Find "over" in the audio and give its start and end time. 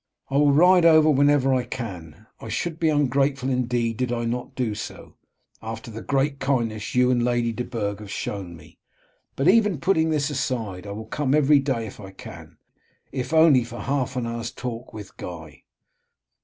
0.83-1.11